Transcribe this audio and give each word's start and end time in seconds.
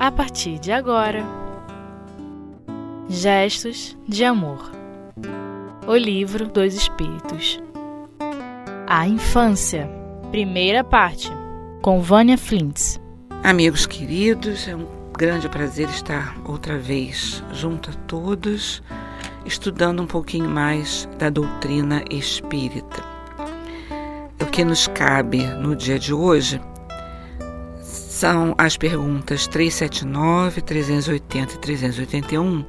a 0.00 0.10
partir 0.10 0.58
de 0.58 0.72
agora. 0.72 1.22
Gestos 3.06 3.94
de 4.08 4.24
Amor 4.24 4.72
O 5.86 5.94
Livro 5.94 6.48
dos 6.48 6.72
Espíritos 6.72 7.60
A 8.86 9.06
Infância 9.06 9.90
Primeira 10.30 10.82
parte 10.82 11.28
com 11.82 12.00
Vânia 12.00 12.38
Flintz 12.38 12.98
Amigos 13.44 13.84
queridos, 13.84 14.66
é 14.68 14.74
um 14.74 14.86
grande 15.12 15.50
prazer 15.50 15.90
estar 15.90 16.34
outra 16.46 16.78
vez 16.78 17.44
junto 17.52 17.90
a 17.90 17.92
todos, 18.06 18.82
estudando 19.44 20.02
um 20.02 20.06
pouquinho 20.06 20.48
mais 20.48 21.06
da 21.18 21.28
doutrina 21.28 22.02
espírita. 22.10 23.04
O 24.40 24.46
que 24.46 24.64
nos 24.64 24.86
cabe 24.86 25.44
no 25.44 25.76
dia 25.76 25.98
de 25.98 26.14
hoje 26.14 26.58
são 28.20 28.54
as 28.58 28.76
perguntas 28.76 29.46
379, 29.46 30.60
380 30.60 31.54
e 31.54 31.58
381, 31.58 32.66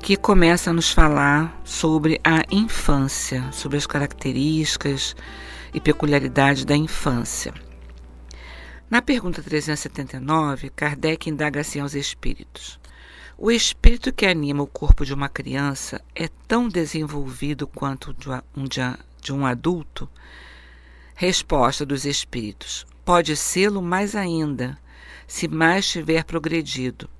que 0.00 0.16
começam 0.16 0.70
a 0.70 0.74
nos 0.76 0.90
falar 0.90 1.60
sobre 1.62 2.18
a 2.24 2.42
infância, 2.50 3.52
sobre 3.52 3.76
as 3.76 3.86
características 3.86 5.14
e 5.74 5.78
peculiaridades 5.78 6.64
da 6.64 6.74
infância. 6.74 7.52
Na 8.88 9.02
pergunta 9.02 9.42
379, 9.42 10.70
Kardec 10.70 11.28
indaga 11.28 11.60
assim 11.60 11.80
aos 11.80 11.94
espíritos: 11.94 12.80
O 13.36 13.50
espírito 13.50 14.10
que 14.10 14.24
anima 14.24 14.62
o 14.62 14.66
corpo 14.66 15.04
de 15.04 15.12
uma 15.12 15.28
criança 15.28 16.00
é 16.14 16.30
tão 16.48 16.66
desenvolvido 16.66 17.66
quanto 17.66 18.16
o 18.56 18.68
de 19.20 19.32
um 19.34 19.44
adulto? 19.44 20.08
Resposta 21.14 21.84
dos 21.84 22.06
espíritos: 22.06 22.86
Pode 23.04 23.36
sê-lo 23.36 23.82
mais 23.82 24.14
ainda, 24.14 24.78
se 25.26 25.48
mais 25.48 25.88
tiver 25.88 26.24
progredido. 26.24 27.10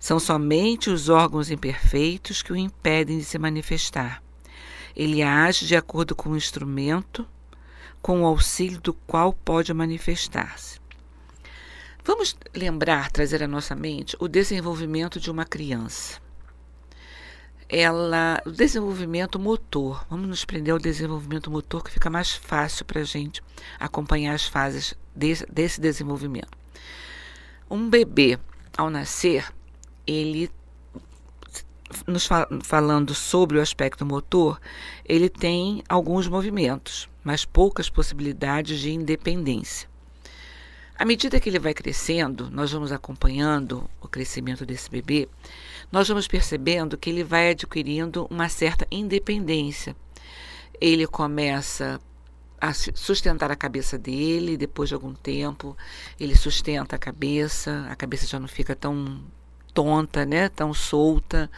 São 0.00 0.18
somente 0.18 0.90
os 0.90 1.08
órgãos 1.08 1.50
imperfeitos 1.50 2.42
que 2.42 2.52
o 2.52 2.56
impedem 2.56 3.18
de 3.18 3.24
se 3.24 3.38
manifestar. 3.38 4.22
Ele 4.96 5.22
age 5.22 5.66
de 5.66 5.76
acordo 5.76 6.14
com 6.14 6.30
o 6.30 6.36
instrumento, 6.36 7.26
com 8.02 8.22
o 8.22 8.26
auxílio 8.26 8.80
do 8.80 8.92
qual 8.92 9.32
pode 9.32 9.72
manifestar-se. 9.72 10.80
Vamos 12.04 12.36
lembrar, 12.54 13.10
trazer 13.12 13.42
à 13.42 13.46
nossa 13.46 13.76
mente 13.76 14.16
o 14.18 14.26
desenvolvimento 14.26 15.20
de 15.20 15.30
uma 15.30 15.44
criança. 15.44 16.20
Ela, 17.68 18.42
o 18.46 18.50
desenvolvimento 18.50 19.38
motor, 19.38 20.06
vamos 20.08 20.26
nos 20.26 20.44
prender 20.44 20.72
ao 20.72 20.78
desenvolvimento 20.78 21.50
motor 21.50 21.84
que 21.84 21.90
fica 21.90 22.08
mais 22.08 22.32
fácil 22.32 22.84
para 22.86 23.02
a 23.02 23.04
gente 23.04 23.42
acompanhar 23.78 24.34
as 24.34 24.46
fases 24.46 24.94
desse, 25.14 25.78
desenvolvimento. 25.78 26.56
Um 27.70 27.90
bebê, 27.90 28.38
ao 28.76 28.88
nascer, 28.88 29.52
ele 30.06 30.50
nos 32.06 32.26
fal 32.26 32.46
falando 32.62 33.14
sobre 33.14 33.58
o 33.58 33.62
aspecto 33.62 34.04
motor, 34.04 34.58
ele 35.04 35.28
tem 35.28 35.82
alguns 35.88 36.26
movimentos, 36.26 37.08
mas 37.22 37.44
poucas 37.44 37.90
possibilidades 37.90 38.80
de 38.80 38.90
independência. 38.92 39.88
À 40.98 41.04
medida 41.04 41.38
que 41.38 41.48
ele 41.48 41.60
vai 41.60 41.72
crescendo, 41.72 42.50
nós 42.50 42.72
vamos 42.72 42.90
acompanhando 42.90 43.88
o 44.00 44.08
crescimento 44.08 44.66
desse 44.66 44.90
bebê, 44.90 45.28
nós 45.90 46.08
vamos 46.08 46.28
percebendo 46.28 46.98
que 46.98 47.10
ele 47.10 47.24
vai 47.24 47.50
adquirindo 47.50 48.26
uma 48.30 48.48
certa 48.48 48.86
independência. 48.90 49.96
Ele 50.80 51.06
começa 51.06 52.00
a 52.60 52.72
sustentar 52.72 53.50
a 53.50 53.56
cabeça 53.56 53.96
dele, 53.96 54.56
depois 54.56 54.88
de 54.88 54.94
algum 54.94 55.14
tempo, 55.14 55.76
ele 56.18 56.36
sustenta 56.36 56.96
a 56.96 56.98
cabeça, 56.98 57.86
a 57.88 57.96
cabeça 57.96 58.26
já 58.26 58.38
não 58.38 58.48
fica 58.48 58.74
tão 58.74 59.20
tonta, 59.72 60.26
né, 60.26 60.48
tão 60.48 60.74
solta, 60.74 61.50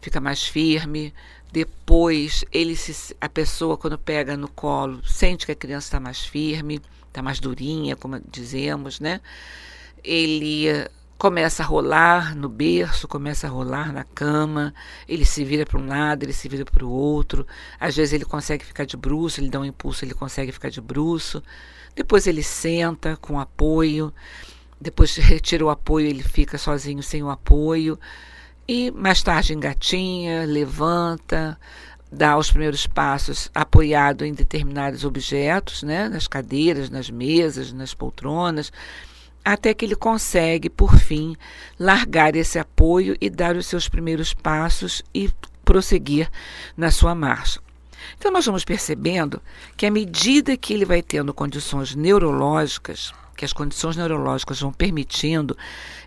fica 0.00 0.20
mais 0.20 0.44
firme. 0.46 1.12
Depois, 1.52 2.44
ele 2.52 2.76
se, 2.76 3.14
a 3.20 3.28
pessoa 3.28 3.76
quando 3.76 3.98
pega 3.98 4.36
no 4.36 4.48
colo, 4.48 5.04
sente 5.04 5.44
que 5.44 5.52
a 5.52 5.56
criança 5.56 5.88
está 5.88 6.00
mais 6.00 6.24
firme, 6.24 6.80
está 7.08 7.20
mais 7.22 7.40
durinha, 7.40 7.96
como 7.96 8.20
dizemos, 8.30 9.00
né? 9.00 9.20
Ele 10.04 10.68
começa 11.20 11.62
a 11.62 11.66
rolar 11.66 12.34
no 12.34 12.48
berço, 12.48 13.06
começa 13.06 13.46
a 13.46 13.50
rolar 13.50 13.92
na 13.92 14.04
cama, 14.04 14.72
ele 15.06 15.26
se 15.26 15.44
vira 15.44 15.66
para 15.66 15.78
um 15.78 15.86
lado, 15.86 16.22
ele 16.22 16.32
se 16.32 16.48
vira 16.48 16.64
para 16.64 16.82
o 16.82 16.90
outro. 16.90 17.46
Às 17.78 17.94
vezes 17.94 18.14
ele 18.14 18.24
consegue 18.24 18.64
ficar 18.64 18.86
de 18.86 18.96
bruço, 18.96 19.38
ele 19.38 19.50
dá 19.50 19.60
um 19.60 19.64
impulso, 19.66 20.02
ele 20.02 20.14
consegue 20.14 20.50
ficar 20.50 20.70
de 20.70 20.80
bruço. 20.80 21.42
Depois 21.94 22.26
ele 22.26 22.42
senta 22.42 23.18
com 23.18 23.38
apoio. 23.38 24.10
Depois 24.80 25.14
retira 25.20 25.62
o 25.62 25.68
apoio, 25.68 26.06
ele 26.06 26.22
fica 26.22 26.56
sozinho 26.56 27.02
sem 27.02 27.22
o 27.22 27.28
apoio. 27.28 28.00
E 28.66 28.90
mais 28.90 29.22
tarde 29.22 29.52
engatinha, 29.52 30.46
levanta, 30.46 31.60
dá 32.10 32.38
os 32.38 32.50
primeiros 32.50 32.86
passos 32.86 33.50
apoiado 33.54 34.24
em 34.24 34.32
determinados 34.32 35.04
objetos, 35.04 35.82
né, 35.82 36.08
nas 36.08 36.26
cadeiras, 36.26 36.88
nas 36.88 37.10
mesas, 37.10 37.74
nas 37.74 37.92
poltronas 37.92 38.72
até 39.44 39.72
que 39.72 39.84
ele 39.84 39.96
consegue, 39.96 40.68
por 40.68 40.96
fim, 40.98 41.36
largar 41.78 42.36
esse 42.36 42.58
apoio 42.58 43.16
e 43.20 43.30
dar 43.30 43.56
os 43.56 43.66
seus 43.66 43.88
primeiros 43.88 44.34
passos 44.34 45.02
e 45.14 45.30
prosseguir 45.64 46.30
na 46.76 46.90
sua 46.90 47.14
marcha. 47.14 47.60
Então, 48.16 48.30
nós 48.30 48.44
vamos 48.44 48.64
percebendo 48.64 49.40
que, 49.76 49.86
à 49.86 49.90
medida 49.90 50.56
que 50.56 50.72
ele 50.72 50.84
vai 50.84 51.02
tendo 51.02 51.34
condições 51.34 51.94
neurológicas, 51.94 53.12
que 53.36 53.44
as 53.44 53.52
condições 53.52 53.96
neurológicas 53.96 54.60
vão 54.60 54.72
permitindo, 54.72 55.56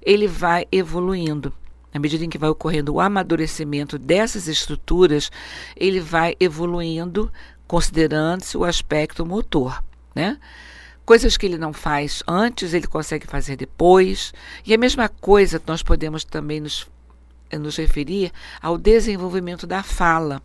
ele 0.01 0.27
vai 0.27 0.67
evoluindo. 0.71 1.53
À 1.93 1.99
medida 1.99 2.25
em 2.25 2.29
que 2.29 2.37
vai 2.37 2.49
ocorrendo 2.49 2.93
o 2.93 2.99
amadurecimento 2.99 3.99
dessas 3.99 4.47
estruturas, 4.47 5.31
ele 5.75 5.99
vai 5.99 6.35
evoluindo, 6.39 7.31
considerando-se 7.67 8.57
o 8.57 8.65
aspecto 8.65 9.25
motor, 9.25 9.83
né? 10.13 10.39
Coisas 11.05 11.35
que 11.35 11.45
ele 11.45 11.57
não 11.57 11.73
faz 11.73 12.23
antes, 12.27 12.73
ele 12.73 12.87
consegue 12.87 13.27
fazer 13.27 13.55
depois. 13.57 14.33
E 14.65 14.73
a 14.73 14.77
mesma 14.77 15.09
coisa 15.09 15.61
nós 15.67 15.83
podemos 15.83 16.23
também 16.23 16.61
nos, 16.61 16.87
nos 17.51 17.75
referir 17.75 18.31
ao 18.61 18.77
desenvolvimento 18.77 19.67
da 19.67 19.83
fala. 19.83 20.41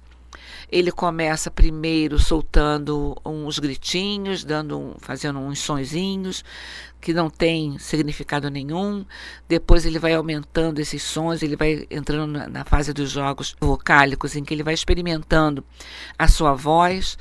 Ele 0.70 0.92
começa 0.92 1.50
primeiro 1.50 2.18
soltando 2.18 3.16
uns 3.24 3.58
gritinhos, 3.58 4.44
dando 4.44 4.96
fazendo 4.98 5.38
uns 5.38 5.60
sonzinhos 5.60 6.44
que 7.00 7.14
não 7.14 7.30
tem 7.30 7.78
significado 7.78 8.50
nenhum. 8.50 9.04
Depois 9.48 9.86
ele 9.86 9.98
vai 9.98 10.14
aumentando 10.14 10.80
esses 10.80 11.02
sons, 11.02 11.42
ele 11.42 11.56
vai 11.56 11.86
entrando 11.90 12.26
na, 12.26 12.48
na 12.48 12.64
fase 12.64 12.92
dos 12.92 13.10
jogos 13.10 13.56
vocálicos, 13.60 14.36
em 14.36 14.44
que 14.44 14.52
ele 14.52 14.62
vai 14.62 14.74
experimentando 14.74 15.64
a 16.18 16.28
sua 16.28 16.52
voz 16.52 17.16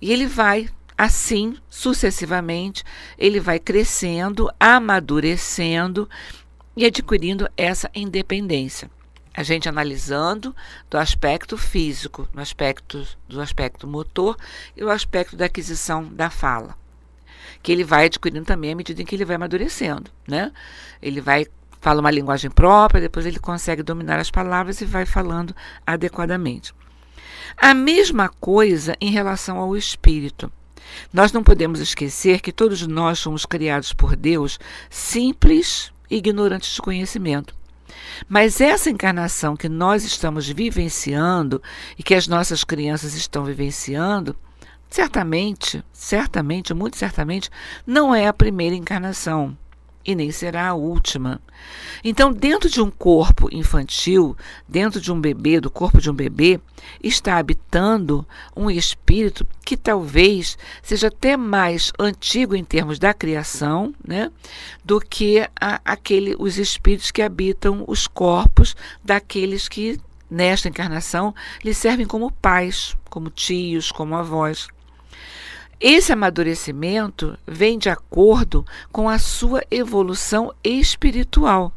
e 0.00 0.12
ele 0.12 0.26
vai 0.26 0.68
Assim, 0.96 1.56
sucessivamente, 1.68 2.82
ele 3.18 3.38
vai 3.38 3.58
crescendo, 3.58 4.50
amadurecendo 4.58 6.08
e 6.76 6.84
adquirindo 6.86 7.48
essa 7.56 7.90
independência. 7.94 8.90
A 9.34 9.42
gente 9.42 9.68
analisando 9.68 10.56
do 10.88 10.96
aspecto 10.96 11.58
físico, 11.58 12.26
no 12.32 12.40
aspecto 12.40 13.06
do 13.28 13.40
aspecto 13.42 13.86
motor 13.86 14.36
e 14.74 14.82
o 14.82 14.88
aspecto 14.88 15.36
da 15.36 15.44
aquisição 15.44 16.04
da 16.04 16.30
fala, 16.30 16.74
que 17.62 17.70
ele 17.70 17.84
vai 17.84 18.06
adquirindo 18.06 18.46
também 18.46 18.72
à 18.72 18.74
medida 18.74 19.02
em 19.02 19.04
que 19.04 19.14
ele 19.14 19.26
vai 19.26 19.36
amadurecendo, 19.36 20.10
né? 20.26 20.50
Ele 21.02 21.20
vai 21.20 21.46
fala 21.78 22.00
uma 22.00 22.10
linguagem 22.10 22.50
própria, 22.50 23.00
depois 23.00 23.26
ele 23.26 23.38
consegue 23.38 23.82
dominar 23.82 24.18
as 24.18 24.30
palavras 24.30 24.80
e 24.80 24.86
vai 24.86 25.04
falando 25.04 25.54
adequadamente. 25.86 26.74
A 27.56 27.74
mesma 27.74 28.28
coisa 28.28 28.96
em 29.00 29.10
relação 29.10 29.58
ao 29.58 29.76
espírito. 29.76 30.50
Nós 31.12 31.32
não 31.32 31.42
podemos 31.42 31.80
esquecer 31.80 32.40
que 32.40 32.52
todos 32.52 32.86
nós 32.86 33.18
somos 33.18 33.46
criados 33.46 33.92
por 33.92 34.16
Deus 34.16 34.58
simples 34.90 35.92
e 36.10 36.16
ignorantes 36.16 36.74
de 36.74 36.82
conhecimento. 36.82 37.54
Mas 38.28 38.60
essa 38.60 38.90
encarnação 38.90 39.56
que 39.56 39.68
nós 39.68 40.04
estamos 40.04 40.48
vivenciando 40.48 41.62
e 41.98 42.02
que 42.02 42.14
as 42.14 42.26
nossas 42.26 42.64
crianças 42.64 43.14
estão 43.14 43.44
vivenciando, 43.44 44.36
certamente, 44.88 45.84
certamente, 45.92 46.74
muito 46.74 46.96
certamente, 46.96 47.50
não 47.86 48.14
é 48.14 48.26
a 48.26 48.32
primeira 48.32 48.74
encarnação 48.74 49.56
e 50.06 50.14
nem 50.14 50.30
será 50.30 50.68
a 50.68 50.74
última. 50.74 51.40
Então, 52.04 52.32
dentro 52.32 52.70
de 52.70 52.80
um 52.80 52.90
corpo 52.90 53.48
infantil, 53.52 54.36
dentro 54.68 55.00
de 55.00 55.12
um 55.12 55.20
bebê, 55.20 55.60
do 55.60 55.70
corpo 55.70 56.00
de 56.00 56.10
um 56.10 56.14
bebê, 56.14 56.60
está 57.02 57.38
habitando 57.38 58.26
um 58.54 58.70
espírito 58.70 59.46
que 59.64 59.76
talvez 59.76 60.56
seja 60.82 61.08
até 61.08 61.36
mais 61.36 61.92
antigo 61.98 62.54
em 62.54 62.62
termos 62.62 62.98
da 62.98 63.12
criação, 63.12 63.92
né, 64.06 64.30
do 64.84 65.00
que 65.00 65.40
a, 65.60 65.80
aquele, 65.84 66.36
os 66.38 66.58
espíritos 66.58 67.10
que 67.10 67.22
habitam 67.22 67.84
os 67.88 68.06
corpos 68.06 68.76
daqueles 69.02 69.68
que 69.68 69.98
nesta 70.30 70.68
encarnação 70.68 71.34
lhe 71.64 71.74
servem 71.74 72.06
como 72.06 72.30
pais, 72.30 72.96
como 73.10 73.30
tios, 73.30 73.90
como 73.90 74.14
avós. 74.14 74.68
Esse 75.78 76.10
amadurecimento 76.10 77.38
vem 77.46 77.78
de 77.78 77.90
acordo 77.90 78.64
com 78.90 79.10
a 79.10 79.18
sua 79.18 79.62
evolução 79.70 80.54
espiritual. 80.64 81.70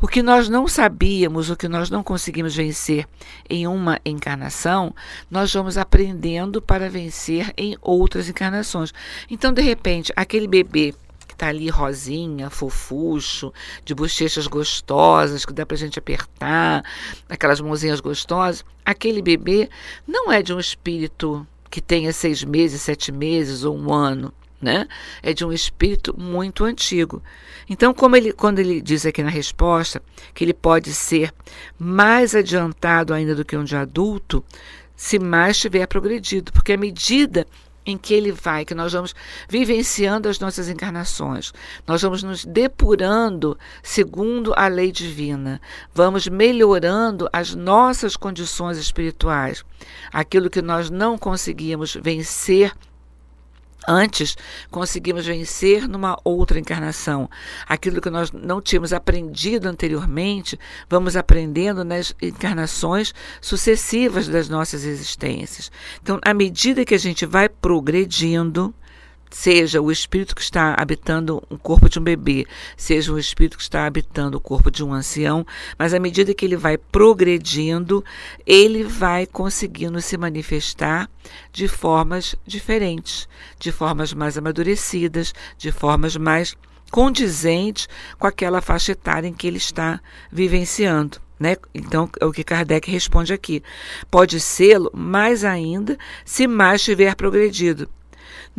O 0.00 0.08
que 0.08 0.22
nós 0.22 0.48
não 0.48 0.66
sabíamos, 0.66 1.50
o 1.50 1.56
que 1.56 1.68
nós 1.68 1.90
não 1.90 2.02
conseguimos 2.02 2.56
vencer 2.56 3.06
em 3.48 3.66
uma 3.66 4.00
encarnação, 4.02 4.94
nós 5.30 5.52
vamos 5.52 5.76
aprendendo 5.76 6.62
para 6.62 6.88
vencer 6.88 7.52
em 7.54 7.76
outras 7.82 8.30
encarnações. 8.30 8.94
Então, 9.28 9.52
de 9.52 9.60
repente, 9.60 10.10
aquele 10.16 10.48
bebê 10.48 10.94
que 11.26 11.34
está 11.34 11.48
ali 11.48 11.68
rosinha, 11.68 12.48
fofucho, 12.48 13.52
de 13.84 13.94
bochechas 13.94 14.46
gostosas, 14.46 15.44
que 15.44 15.52
dá 15.52 15.66
para 15.66 15.74
a 15.74 15.78
gente 15.78 15.98
apertar, 15.98 16.82
aquelas 17.28 17.60
mãozinhas 17.60 18.00
gostosas, 18.00 18.64
aquele 18.86 19.20
bebê 19.20 19.68
não 20.06 20.32
é 20.32 20.42
de 20.42 20.54
um 20.54 20.58
espírito 20.58 21.46
que 21.70 21.80
tenha 21.80 22.12
seis 22.12 22.42
meses, 22.44 22.82
sete 22.82 23.12
meses 23.12 23.64
ou 23.64 23.76
um 23.76 23.92
ano 23.92 24.32
né? 24.60 24.86
É 25.22 25.32
de 25.32 25.44
um 25.44 25.52
espírito 25.52 26.14
muito 26.18 26.64
antigo. 26.64 27.22
Então, 27.68 27.94
como 27.94 28.16
ele, 28.16 28.32
quando 28.32 28.58
ele 28.58 28.80
diz 28.80 29.06
aqui 29.06 29.22
na 29.22 29.30
resposta 29.30 30.02
que 30.34 30.44
ele 30.44 30.54
pode 30.54 30.92
ser 30.92 31.32
mais 31.78 32.34
adiantado 32.34 33.14
ainda 33.14 33.34
do 33.34 33.44
que 33.44 33.56
um 33.56 33.64
de 33.64 33.76
adulto, 33.76 34.44
se 34.96 35.18
mais 35.18 35.58
tiver 35.58 35.86
progredido, 35.86 36.52
porque 36.52 36.72
à 36.72 36.76
medida 36.76 37.46
em 37.88 37.96
que 37.96 38.12
ele 38.12 38.30
vai, 38.30 38.64
que 38.64 38.74
nós 38.74 38.92
vamos 38.92 39.14
vivenciando 39.48 40.28
as 40.28 40.38
nossas 40.38 40.68
encarnações, 40.68 41.52
nós 41.86 42.02
vamos 42.02 42.22
nos 42.22 42.44
depurando 42.44 43.58
segundo 43.82 44.52
a 44.54 44.68
lei 44.68 44.92
divina, 44.92 45.60
vamos 45.94 46.28
melhorando 46.28 47.28
as 47.32 47.54
nossas 47.54 48.16
condições 48.16 48.76
espirituais, 48.76 49.64
aquilo 50.12 50.50
que 50.50 50.60
nós 50.60 50.90
não 50.90 51.16
conseguíamos 51.16 51.94
vencer 51.94 52.72
Antes, 53.86 54.36
conseguimos 54.70 55.24
vencer 55.26 55.88
numa 55.88 56.18
outra 56.24 56.58
encarnação. 56.58 57.30
Aquilo 57.66 58.00
que 58.00 58.10
nós 58.10 58.30
não 58.32 58.60
tínhamos 58.60 58.92
aprendido 58.92 59.68
anteriormente, 59.68 60.58
vamos 60.90 61.16
aprendendo 61.16 61.84
nas 61.84 62.14
encarnações 62.20 63.14
sucessivas 63.40 64.28
das 64.28 64.48
nossas 64.48 64.84
existências. 64.84 65.70
Então, 66.02 66.18
à 66.22 66.34
medida 66.34 66.84
que 66.84 66.94
a 66.94 66.98
gente 66.98 67.24
vai 67.24 67.48
progredindo, 67.48 68.74
seja 69.30 69.80
o 69.80 69.90
espírito 69.90 70.34
que 70.34 70.42
está 70.42 70.74
habitando 70.78 71.42
o 71.48 71.58
corpo 71.58 71.88
de 71.88 71.98
um 71.98 72.02
bebê, 72.02 72.46
seja 72.76 73.12
o 73.12 73.18
espírito 73.18 73.56
que 73.56 73.62
está 73.62 73.86
habitando 73.86 74.36
o 74.36 74.40
corpo 74.40 74.70
de 74.70 74.84
um 74.84 74.92
ancião, 74.92 75.46
mas 75.78 75.94
à 75.94 75.98
medida 75.98 76.34
que 76.34 76.44
ele 76.44 76.56
vai 76.56 76.78
progredindo, 76.78 78.04
ele 78.46 78.84
vai 78.84 79.26
conseguindo 79.26 80.00
se 80.00 80.16
manifestar 80.16 81.08
de 81.52 81.68
formas 81.68 82.34
diferentes, 82.46 83.28
de 83.58 83.70
formas 83.70 84.12
mais 84.12 84.38
amadurecidas, 84.38 85.34
de 85.56 85.70
formas 85.70 86.16
mais 86.16 86.56
condizentes 86.90 87.88
com 88.18 88.26
aquela 88.26 88.60
faixa 88.60 88.92
etária 88.92 89.28
em 89.28 89.32
que 89.32 89.46
ele 89.46 89.58
está 89.58 90.00
vivenciando. 90.32 91.20
Né? 91.38 91.56
Então, 91.72 92.10
é 92.20 92.24
o 92.24 92.32
que 92.32 92.42
Kardec 92.42 92.90
responde 92.90 93.32
aqui. 93.32 93.62
Pode 94.10 94.40
ser 94.40 94.78
mais 94.92 95.44
ainda 95.44 95.96
se 96.24 96.48
mais 96.48 96.82
tiver 96.82 97.14
progredido 97.14 97.88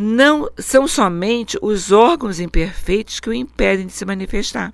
não 0.01 0.49
são 0.57 0.87
somente 0.87 1.59
os 1.61 1.91
órgãos 1.91 2.39
imperfeitos 2.39 3.19
que 3.19 3.29
o 3.29 3.33
impedem 3.33 3.85
de 3.85 3.91
se 3.91 4.05
manifestar. 4.05 4.73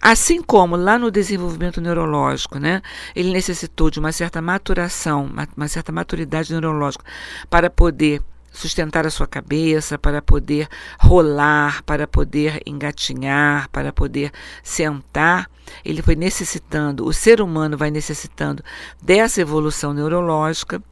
Assim 0.00 0.40
como 0.40 0.76
lá 0.76 0.96
no 1.00 1.10
desenvolvimento 1.10 1.80
neurológico, 1.80 2.56
né, 2.56 2.80
ele 3.14 3.32
necessitou 3.32 3.90
de 3.90 3.98
uma 3.98 4.12
certa 4.12 4.40
maturação, 4.40 5.28
uma, 5.56 5.66
certa 5.66 5.90
maturidade 5.90 6.52
neurológica 6.52 7.04
para 7.48 7.68
poder 7.68 8.22
sustentar 8.50 9.06
a 9.06 9.10
sua 9.10 9.26
cabeça, 9.26 9.98
para 9.98 10.20
poder 10.20 10.68
rolar, 10.98 11.82
para 11.84 12.06
poder 12.06 12.60
engatinhar, 12.66 13.68
para 13.70 13.92
poder 13.92 14.32
sentar. 14.62 15.50
Ele 15.84 16.02
foi 16.02 16.16
necessitando, 16.16 17.06
o 17.06 17.12
ser 17.12 17.40
humano 17.40 17.76
vai 17.76 17.90
necessitando 17.90 18.62
dessa 19.00 19.40
evolução 19.40 19.94
neurológica. 19.94 20.82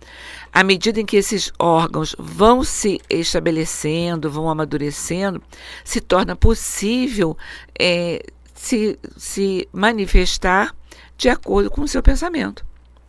À 0.52 0.62
medida 0.62 1.00
em 1.00 1.06
que 1.06 1.16
esses 1.16 1.52
órgãos 1.58 2.14
vão 2.18 2.62
se 2.62 3.00
estabelecendo, 3.10 4.30
vão 4.30 4.48
amadurecendo, 4.48 5.42
se 5.84 6.00
torna 6.00 6.36
possível 6.36 7.36
é, 7.78 8.24
se, 8.54 8.98
se 9.16 9.68
manifestar 9.72 10.74
de 11.16 11.28
acordo 11.28 11.70
com 11.70 11.82
o 11.82 11.88
seu 11.88 12.02
pensamento. 12.02 12.67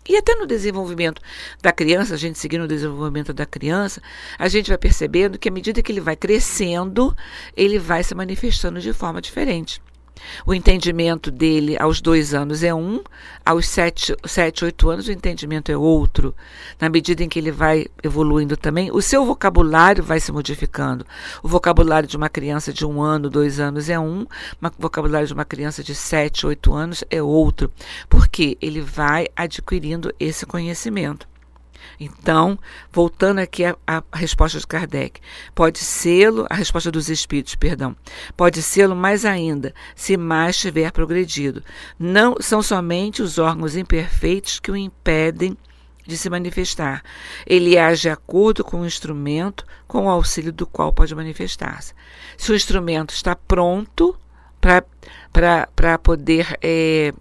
E 0.10 0.18
até 0.18 0.34
no 0.34 0.48
desenvolvimento 0.48 1.22
da 1.62 1.72
criança, 1.72 2.16
a 2.16 2.18
gente 2.18 2.40
seguindo 2.40 2.64
o 2.64 2.68
desenvolvimento 2.68 3.32
da 3.32 3.46
criança, 3.46 4.02
a 4.40 4.48
gente 4.48 4.70
vai 4.70 4.78
percebendo 4.78 5.38
que 5.38 5.48
à 5.48 5.52
medida 5.52 5.84
que 5.84 5.92
ele 5.92 6.02
vai 6.02 6.16
crescendo, 6.16 7.16
ele 7.56 7.78
vai 7.78 8.04
se 8.04 8.16
manifestando 8.16 8.80
de 8.80 8.92
forma 8.92 9.22
diferente. 9.22 9.80
O 10.46 10.54
entendimento 10.54 11.32
dele 11.32 11.78
aos 11.80 12.02
dois 12.02 12.34
anos 12.34 12.64
é 12.64 12.74
um, 12.74 13.02
aos 13.46 13.68
sete, 13.68 14.16
sete, 14.26 14.66
oito 14.66 14.90
anos 14.90 15.08
o 15.08 15.12
entendimento 15.12 15.72
é 15.72 15.78
outro. 15.78 16.36
Na 16.80 16.90
medida 16.90 17.24
em 17.24 17.30
que 17.30 17.40
ele 17.40 17.52
vai 17.52 17.88
evoluindo 18.04 18.58
também, 18.58 18.92
o 18.92 19.02
seu 19.02 19.26
vocabulário 19.26 20.04
vai 20.04 20.20
se 20.20 20.32
modificando. 20.32 21.06
O 21.44 21.48
vocabulário 21.48 22.10
de 22.10 22.18
uma 22.18 22.30
criança 22.30 22.74
de 22.74 22.86
um 22.86 23.02
ano, 23.02 23.30
dois 23.30 23.60
anos 23.60 23.90
é 23.90 24.00
um, 24.00 24.24
o 24.24 24.72
vocabulário 24.78 25.28
de 25.28 25.34
uma 25.34 25.46
criança 25.46 25.84
de 25.84 25.94
sete, 25.94 26.48
oito 26.48 26.74
anos 26.74 27.04
é 27.10 27.22
outro. 27.22 27.72
Porque 28.10 28.58
ele 28.62 28.82
vai 28.82 29.28
adquirindo 29.36 30.14
esse 30.20 30.46
conhecimento. 30.46 31.29
Então, 32.00 32.58
voltando 32.92 33.40
aqui 33.40 33.64
à, 33.64 33.76
à 33.88 34.04
resposta 34.14 34.60
de 34.60 34.68
Kardec, 34.68 35.22
pode 35.56 35.80
sê-lo, 35.80 36.46
a 36.50 36.56
resposta 36.56 36.92
dos 36.92 37.10
espíritos, 37.10 37.56
perdão, 37.56 37.96
pode 38.36 38.62
sê-lo 38.62 38.96
mais 38.96 39.26
ainda, 39.26 39.74
se 39.96 40.18
mais 40.18 40.58
tiver 40.58 40.92
progredido. 40.92 41.64
Não 41.98 42.36
são 42.40 42.62
somente 42.62 43.22
os 43.22 43.38
órgãos 43.38 43.76
imperfeitos 43.76 44.60
que 44.60 44.72
o 44.72 44.78
impedem 44.78 45.58
de 46.06 46.18
se 46.18 46.30
manifestar. 46.30 47.04
Ele 47.46 47.78
age 47.78 48.02
de 48.04 48.10
acordo 48.10 48.64
com 48.64 48.82
o 48.82 48.86
instrumento, 48.86 49.66
com 49.88 50.06
o 50.06 50.10
auxílio 50.10 50.52
do 50.52 50.66
qual 50.66 50.92
pode 50.92 51.14
manifestar-se. 51.16 51.94
Se 52.36 52.52
o 52.52 52.56
instrumento 52.56 53.14
está 53.14 53.36
pronto 53.36 54.18
para 54.60 55.98
poder 56.00 56.58
é, 56.62 57.14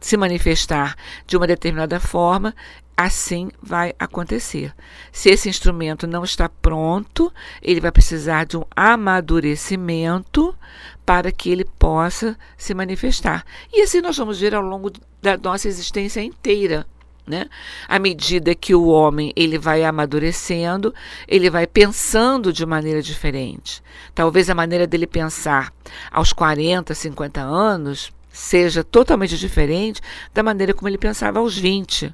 se 0.00 0.16
manifestar 0.16 0.94
de 1.26 1.36
uma 1.36 1.46
determinada 1.46 1.98
forma, 1.98 2.54
assim 2.98 3.48
vai 3.62 3.94
acontecer. 3.96 4.74
Se 5.12 5.30
esse 5.30 5.48
instrumento 5.48 6.04
não 6.04 6.24
está 6.24 6.48
pronto, 6.48 7.32
ele 7.62 7.80
vai 7.80 7.92
precisar 7.92 8.44
de 8.44 8.56
um 8.56 8.64
amadurecimento 8.74 10.52
para 11.06 11.30
que 11.30 11.48
ele 11.48 11.64
possa 11.64 12.36
se 12.56 12.74
manifestar. 12.74 13.44
E 13.72 13.82
assim 13.82 14.00
nós 14.00 14.16
vamos 14.16 14.40
ver 14.40 14.52
ao 14.52 14.62
longo 14.62 14.90
da 15.22 15.38
nossa 15.38 15.68
existência 15.68 16.20
inteira. 16.20 16.84
Né? 17.24 17.46
À 17.86 18.00
medida 18.00 18.54
que 18.54 18.74
o 18.74 18.86
homem 18.86 19.32
ele 19.36 19.58
vai 19.58 19.84
amadurecendo, 19.84 20.92
ele 21.28 21.50
vai 21.50 21.68
pensando 21.68 22.52
de 22.52 22.66
maneira 22.66 23.00
diferente. 23.00 23.80
Talvez 24.12 24.50
a 24.50 24.54
maneira 24.54 24.88
dele 24.88 25.06
pensar 25.06 25.72
aos 26.10 26.32
40, 26.32 26.94
50 26.94 27.40
anos 27.40 28.10
seja 28.32 28.82
totalmente 28.82 29.36
diferente 29.36 30.00
da 30.34 30.42
maneira 30.42 30.74
como 30.74 30.88
ele 30.88 30.98
pensava 30.98 31.38
aos 31.38 31.56
20 31.56 32.12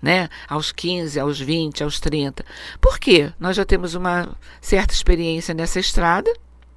né? 0.00 0.28
Aos 0.48 0.72
15, 0.72 1.18
aos 1.18 1.40
20, 1.40 1.82
aos 1.82 2.00
30. 2.00 2.44
Por 2.80 2.98
quê? 2.98 3.32
Nós 3.38 3.56
já 3.56 3.64
temos 3.64 3.94
uma 3.94 4.28
certa 4.60 4.92
experiência 4.92 5.54
nessa 5.54 5.80
estrada, 5.80 6.32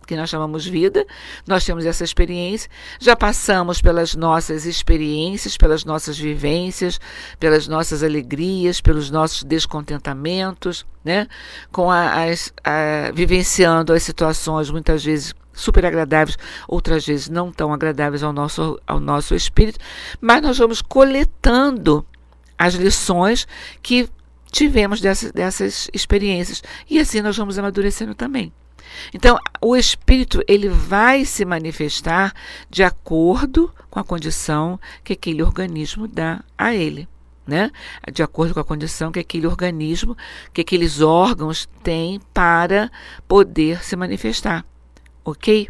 que 0.10 0.16
nós 0.16 0.30
chamamos 0.32 0.66
vida, 0.66 1.06
nós 1.48 1.64
temos 1.64 1.86
essa 1.86 2.04
experiência, 2.04 2.68
já 3.00 3.16
passamos 3.16 3.80
pelas 3.80 4.16
nossas 4.16 4.66
experiências, 4.66 5.56
pelas 5.56 5.86
nossas 5.86 6.18
vivências, 6.18 7.00
pelas 7.40 7.68
nossas 7.68 8.02
alegrias, 8.02 8.82
pelos 8.82 9.12
nossos 9.12 9.44
descontentamentos, 9.44 10.84
né? 11.06 11.28
Com 11.72 11.92
a, 11.92 12.24
as, 12.24 12.52
a, 12.64 13.12
vivenciando 13.14 13.94
as 13.94 14.02
situações 14.02 14.72
muitas 14.72 15.06
vezes 15.06 15.36
super 15.54 15.86
agradáveis, 15.86 16.38
outras 16.68 17.06
vezes 17.06 17.30
não 17.30 17.52
tão 17.52 17.72
agradáveis 17.72 18.24
ao 18.24 18.34
nosso, 18.34 18.82
ao 18.88 19.00
nosso 19.00 19.36
espírito, 19.36 19.78
mas 20.20 20.42
nós 20.42 20.58
vamos 20.58 20.82
coletando 20.82 22.04
as 22.60 22.74
lições 22.74 23.48
que 23.82 24.10
tivemos 24.52 25.00
dessas, 25.00 25.32
dessas 25.32 25.90
experiências. 25.94 26.62
E 26.90 27.00
assim 27.00 27.22
nós 27.22 27.38
vamos 27.38 27.58
amadurecendo 27.58 28.14
também. 28.14 28.52
Então, 29.14 29.40
o 29.62 29.76
espírito 29.78 30.44
ele 30.48 30.68
vai 30.68 31.24
se 31.24 31.46
manifestar 31.46 32.34
de 32.70 32.84
acordo 32.84 33.74
com 33.90 34.00
a 34.00 34.04
condição 34.04 34.80
que 35.04 35.14
aquele 35.14 35.42
organismo 35.42 36.08
dá 36.08 36.44
a 36.58 36.74
ele. 36.76 37.08
Né? 37.48 37.72
De 38.12 38.22
acordo 38.22 38.54
com 38.54 38.60
a 38.60 38.66
condição 38.66 39.12
que 39.12 39.20
aquele 39.20 39.48
organismo, 39.48 40.18
que 40.54 40.62
aqueles 40.62 41.02
órgãos 41.02 41.68
têm 41.82 42.20
para 42.34 42.92
poder 43.28 43.84
se 43.84 43.96
manifestar. 43.96 44.66
Ok? 45.24 45.70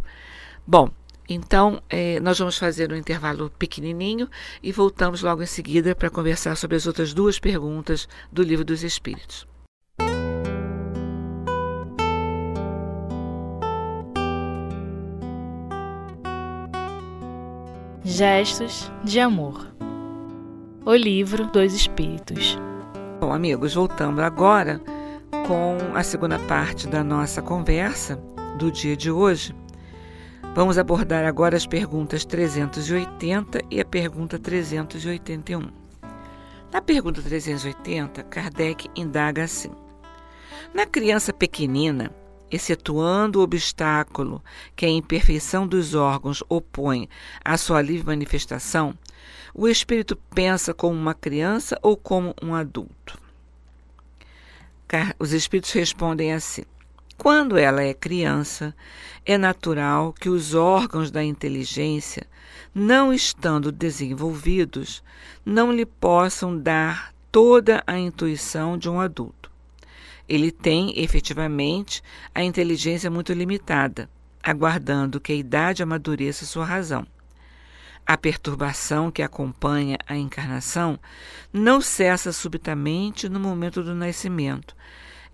Bom, 0.68 0.90
então, 1.30 1.80
eh, 1.88 2.20
nós 2.20 2.40
vamos 2.40 2.58
fazer 2.58 2.92
um 2.92 2.96
intervalo 2.96 3.52
pequenininho 3.52 4.28
e 4.64 4.72
voltamos 4.72 5.22
logo 5.22 5.44
em 5.44 5.46
seguida 5.46 5.94
para 5.94 6.10
conversar 6.10 6.56
sobre 6.56 6.76
as 6.76 6.88
outras 6.88 7.14
duas 7.14 7.38
perguntas 7.38 8.10
do 8.32 8.42
Livro 8.42 8.66
dos 8.66 8.84
Espíritos. 8.84 9.48
Gestos 18.04 18.92
de 19.04 19.20
Amor. 19.20 19.68
O 20.84 20.96
livro 20.96 21.46
dos 21.46 21.76
Espíritos. 21.76 22.58
Bom, 23.20 23.32
amigos, 23.32 23.76
voltando 23.76 24.20
agora 24.22 24.82
com 25.46 25.78
a 25.94 26.02
segunda 26.02 26.40
parte 26.40 26.88
da 26.88 27.04
nossa 27.04 27.40
conversa 27.40 28.16
do 28.58 28.72
dia 28.72 28.98
de 28.98 29.12
hoje. 29.12 29.54
Vamos 30.56 30.80
abordar 30.80 31.26
agora 31.26 31.56
as 31.56 31.68
perguntas 31.68 32.26
380 32.26 33.62
e 33.70 33.80
a 33.80 33.86
pergunta 33.86 34.40
381. 34.40 35.70
Na 36.72 36.82
pergunta 36.82 37.22
380, 37.22 38.24
Kardec 38.24 38.90
indaga 38.96 39.44
assim: 39.44 39.72
Na 40.74 40.88
criança 40.88 41.32
pequenina, 41.32 42.12
excetuando 42.50 43.40
o 43.40 43.44
obstáculo 43.44 44.44
que 44.76 44.88
a 44.88 44.90
imperfeição 44.90 45.68
dos 45.68 45.94
órgãos 45.94 46.44
opõe 46.50 47.08
à 47.46 47.56
sua 47.56 47.82
livre 47.82 48.08
manifestação, 48.08 48.98
o 49.54 49.68
espírito 49.68 50.16
pensa 50.34 50.74
como 50.74 50.98
uma 50.98 51.14
criança 51.14 51.78
ou 51.84 51.96
como 51.96 52.34
um 52.42 52.56
adulto? 52.56 53.20
Os 55.20 55.32
espíritos 55.32 55.72
respondem 55.72 56.34
assim: 56.34 56.64
quando 57.20 57.58
ela 57.58 57.84
é 57.84 57.94
criança, 57.94 58.74
é 59.26 59.38
natural 59.38 60.14
que 60.14 60.30
os 60.30 60.56
órgãos 60.56 61.12
da 61.12 61.22
inteligência, 61.22 62.26
não 62.74 63.14
estando 63.14 63.74
desenvolvidos, 63.74 65.04
não 65.46 65.70
lhe 65.70 65.86
possam 65.86 66.58
dar 66.58 67.14
toda 67.30 67.84
a 67.86 68.00
intuição 68.00 68.78
de 68.78 68.90
um 68.90 69.02
adulto. 69.02 69.52
Ele 70.30 70.50
tem, 70.50 70.98
efetivamente, 70.98 72.02
a 72.34 72.42
inteligência 72.42 73.12
muito 73.12 73.34
limitada, 73.34 74.10
aguardando 74.42 75.20
que 75.20 75.34
a 75.34 75.36
idade 75.36 75.84
amadureça 75.84 76.46
sua 76.46 76.64
razão. 76.64 77.06
A 78.08 78.16
perturbação 78.16 79.12
que 79.12 79.22
acompanha 79.22 79.98
a 80.08 80.16
encarnação 80.16 80.98
não 81.52 81.82
cessa 81.82 82.32
subitamente 82.32 83.28
no 83.28 83.42
momento 83.42 83.84
do 83.84 83.94
nascimento, 83.94 84.74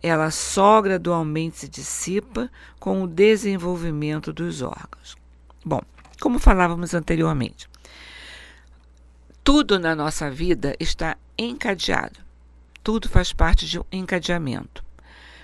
ela 0.07 0.29
só 0.29 0.81
gradualmente 0.81 1.57
se 1.57 1.67
dissipa 1.67 2.49
com 2.79 3.01
o 3.01 3.07
desenvolvimento 3.07 4.31
dos 4.31 4.61
órgãos. 4.61 5.15
Bom, 5.65 5.81
como 6.21 6.37
falávamos 6.37 6.93
anteriormente, 6.93 7.67
tudo 9.43 9.79
na 9.79 9.95
nossa 9.95 10.29
vida 10.29 10.75
está 10.79 11.17
encadeado. 11.35 12.19
Tudo 12.83 13.09
faz 13.09 13.33
parte 13.33 13.65
de 13.65 13.79
um 13.79 13.83
encadeamento. 13.91 14.83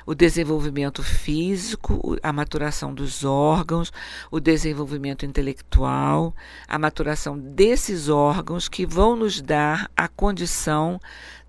O 0.06 0.14
desenvolvimento 0.14 1.02
físico, 1.02 2.16
a 2.22 2.32
maturação 2.32 2.94
dos 2.94 3.24
órgãos, 3.24 3.92
o 4.30 4.40
desenvolvimento 4.40 5.26
intelectual, 5.26 6.36
a 6.68 6.78
maturação 6.78 7.36
desses 7.36 8.10
órgãos 8.10 8.70
que 8.70 8.86
vão 8.86 9.16
nos 9.16 9.42
dar 9.42 9.90
a 9.98 10.08
condição 10.08 11.00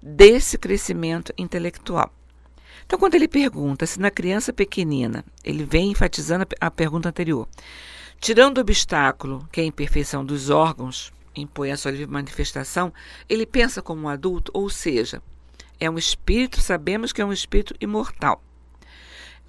desse 0.02 0.56
crescimento 0.56 1.32
intelectual. 1.36 2.10
Então, 2.92 3.00
quando 3.00 3.14
ele 3.14 3.26
pergunta 3.26 3.86
se 3.86 3.98
na 3.98 4.10
criança 4.10 4.52
pequenina, 4.52 5.24
ele 5.42 5.64
vem 5.64 5.92
enfatizando 5.92 6.46
a 6.60 6.70
pergunta 6.70 7.08
anterior, 7.08 7.48
tirando 8.20 8.58
o 8.58 8.60
obstáculo, 8.60 9.48
que 9.50 9.62
é 9.62 9.64
a 9.64 9.66
imperfeição 9.66 10.22
dos 10.22 10.50
órgãos, 10.50 11.10
impõe 11.34 11.70
a 11.70 11.76
sua 11.78 11.90
livre 11.90 12.06
manifestação, 12.06 12.92
ele 13.30 13.46
pensa 13.46 13.80
como 13.80 14.02
um 14.02 14.08
adulto, 14.10 14.52
ou 14.54 14.68
seja, 14.68 15.22
é 15.80 15.88
um 15.88 15.96
espírito, 15.96 16.60
sabemos 16.60 17.14
que 17.14 17.22
é 17.22 17.24
um 17.24 17.32
espírito 17.32 17.74
imortal. 17.80 18.44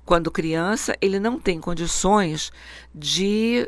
Quando 0.05 0.31
criança, 0.31 0.95
ele 1.01 1.19
não 1.19 1.38
tem 1.38 1.59
condições 1.59 2.50
de 2.95 3.67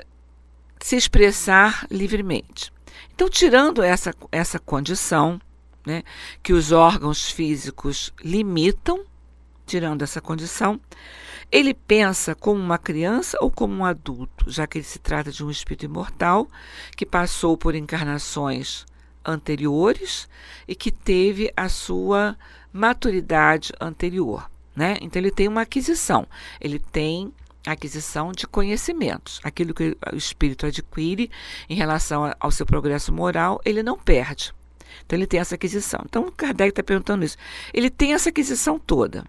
se 0.79 0.95
expressar 0.95 1.85
livremente. 1.91 2.71
Então, 3.13 3.27
tirando 3.27 3.83
essa, 3.83 4.13
essa 4.31 4.57
condição, 4.57 5.37
né, 5.85 6.01
que 6.41 6.53
os 6.53 6.71
órgãos 6.71 7.29
físicos 7.29 8.13
limitam, 8.23 9.03
tirando 9.65 10.01
essa 10.01 10.21
condição, 10.21 10.79
ele 11.51 11.73
pensa 11.73 12.35
como 12.35 12.59
uma 12.59 12.77
criança 12.77 13.37
ou 13.41 13.51
como 13.51 13.73
um 13.73 13.85
adulto, 13.85 14.49
já 14.49 14.65
que 14.67 14.77
ele 14.77 14.85
se 14.85 14.99
trata 14.99 15.31
de 15.31 15.43
um 15.43 15.51
espírito 15.51 15.85
imortal 15.85 16.47
que 16.95 17.05
passou 17.05 17.57
por 17.57 17.75
encarnações 17.75 18.85
anteriores 19.25 20.27
e 20.67 20.75
que 20.75 20.91
teve 20.91 21.51
a 21.55 21.69
sua 21.69 22.37
maturidade 22.71 23.71
anterior. 23.79 24.49
Né? 24.75 24.97
Então, 25.01 25.21
ele 25.21 25.31
tem 25.31 25.47
uma 25.47 25.61
aquisição, 25.61 26.27
ele 26.59 26.79
tem 26.79 27.31
aquisição 27.65 28.31
de 28.31 28.45
conhecimentos. 28.45 29.39
Aquilo 29.43 29.73
que 29.73 29.97
o 30.11 30.15
espírito 30.15 30.65
adquire 30.65 31.31
em 31.69 31.75
relação 31.75 32.31
ao 32.39 32.51
seu 32.51 32.65
progresso 32.65 33.13
moral, 33.13 33.61
ele 33.63 33.81
não 33.81 33.97
perde. 33.97 34.53
Então, 35.05 35.17
ele 35.17 35.27
tem 35.27 35.39
essa 35.39 35.55
aquisição. 35.55 36.01
Então, 36.05 36.31
Kardec 36.31 36.69
está 36.69 36.83
perguntando 36.83 37.23
isso. 37.23 37.37
Ele 37.73 37.89
tem 37.89 38.13
essa 38.13 38.29
aquisição 38.29 38.77
toda. 38.77 39.23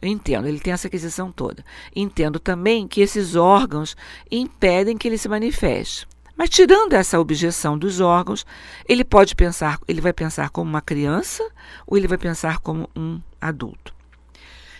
Eu 0.00 0.08
entendo, 0.08 0.48
ele 0.48 0.60
tem 0.60 0.72
essa 0.72 0.88
aquisição 0.88 1.30
toda. 1.30 1.64
Entendo 1.94 2.38
também 2.40 2.88
que 2.88 3.00
esses 3.00 3.36
órgãos 3.36 3.96
impedem 4.30 4.96
que 4.96 5.06
ele 5.06 5.18
se 5.18 5.28
manifeste. 5.28 6.08
Mas 6.34 6.48
tirando 6.48 6.94
essa 6.94 7.20
objeção 7.20 7.76
dos 7.76 8.00
órgãos, 8.00 8.46
ele 8.88 9.04
pode 9.04 9.36
pensar, 9.36 9.78
ele 9.86 10.00
vai 10.00 10.12
pensar 10.12 10.48
como 10.48 10.70
uma 10.70 10.80
criança 10.80 11.46
ou 11.86 11.98
ele 11.98 12.08
vai 12.08 12.16
pensar 12.16 12.60
como 12.60 12.88
um 12.96 13.20
adulto. 13.38 13.94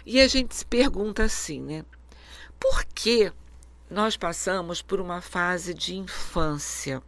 E 0.06 0.18
a 0.20 0.26
gente 0.26 0.54
se 0.54 0.64
pergunta 0.64 1.22
assim, 1.22 1.60
né? 1.60 1.84
Por 2.58 2.84
que 2.86 3.30
nós 3.90 4.16
passamos 4.16 4.80
por 4.80 5.00
uma 5.00 5.20
fase 5.20 5.74
de 5.74 5.94
infância 5.94 7.02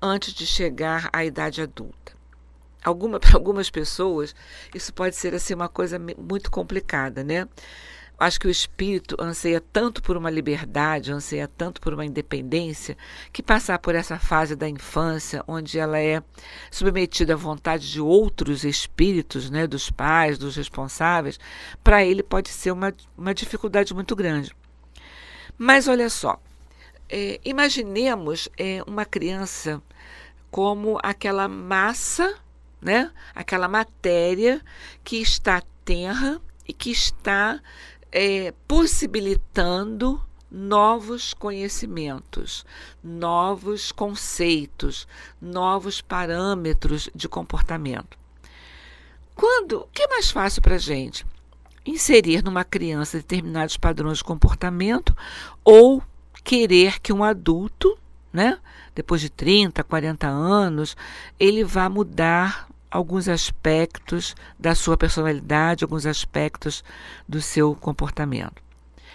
antes 0.00 0.32
de 0.32 0.46
chegar 0.46 1.10
à 1.12 1.24
idade 1.24 1.60
adulta? 1.60 2.15
Alguma, 2.86 3.18
para 3.20 3.34
algumas 3.34 3.68
pessoas, 3.68 4.34
isso 4.74 4.94
pode 4.94 5.16
ser 5.16 5.34
assim 5.34 5.54
uma 5.54 5.68
coisa 5.68 5.98
muito 5.98 6.50
complicada, 6.50 7.22
né? 7.24 7.46
Acho 8.18 8.40
que 8.40 8.46
o 8.46 8.50
espírito 8.50 9.14
anseia 9.20 9.60
tanto 9.60 10.02
por 10.02 10.16
uma 10.16 10.30
liberdade, 10.30 11.12
anseia 11.12 11.46
tanto 11.46 11.82
por 11.82 11.92
uma 11.92 12.04
independência, 12.04 12.96
que 13.30 13.42
passar 13.42 13.78
por 13.78 13.94
essa 13.94 14.18
fase 14.18 14.56
da 14.56 14.66
infância, 14.66 15.44
onde 15.46 15.78
ela 15.78 15.98
é 16.00 16.22
submetida 16.70 17.34
à 17.34 17.36
vontade 17.36 17.92
de 17.92 18.00
outros 18.00 18.64
espíritos, 18.64 19.50
né, 19.50 19.66
dos 19.66 19.90
pais, 19.90 20.38
dos 20.38 20.56
responsáveis, 20.56 21.38
para 21.84 22.06
ele 22.06 22.22
pode 22.22 22.48
ser 22.48 22.70
uma, 22.70 22.94
uma 23.18 23.34
dificuldade 23.34 23.92
muito 23.92 24.16
grande. 24.16 24.56
Mas 25.58 25.86
olha 25.86 26.08
só, 26.08 26.40
é, 27.10 27.38
imaginemos 27.44 28.48
é, 28.56 28.82
uma 28.86 29.04
criança 29.04 29.82
como 30.50 30.98
aquela 31.02 31.46
massa 31.48 32.34
né? 32.80 33.10
Aquela 33.34 33.68
matéria 33.68 34.60
que 35.02 35.16
está 35.16 35.62
terra 35.84 36.40
e 36.66 36.72
que 36.72 36.90
está 36.90 37.60
é, 38.10 38.52
possibilitando 38.66 40.20
novos 40.50 41.34
conhecimentos, 41.34 42.64
novos 43.02 43.92
conceitos, 43.92 45.06
novos 45.40 46.00
parâmetros 46.00 47.10
de 47.14 47.28
comportamento. 47.28 48.16
Quando, 49.34 49.80
o 49.80 49.88
que 49.92 50.02
é 50.02 50.08
mais 50.08 50.30
fácil 50.30 50.62
para 50.62 50.76
a 50.76 50.78
gente? 50.78 51.26
Inserir 51.84 52.42
numa 52.42 52.64
criança 52.64 53.18
determinados 53.18 53.76
padrões 53.76 54.18
de 54.18 54.24
comportamento 54.24 55.14
ou 55.62 56.02
querer 56.42 57.00
que 57.00 57.12
um 57.12 57.22
adulto, 57.22 57.98
né, 58.36 58.58
depois 58.94 59.22
de 59.22 59.30
30, 59.30 59.82
40 59.82 60.28
anos, 60.28 60.94
ele 61.40 61.64
vá 61.64 61.88
mudar 61.88 62.68
alguns 62.90 63.28
aspectos 63.28 64.36
da 64.58 64.74
sua 64.74 64.94
personalidade, 64.94 65.82
alguns 65.82 66.04
aspectos 66.04 66.84
do 67.26 67.40
seu 67.40 67.74
comportamento. 67.74 68.62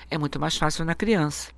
É 0.09 0.17
muito 0.17 0.39
mais 0.39 0.57
fácil 0.57 0.83
na 0.83 0.95
criança. 0.95 1.51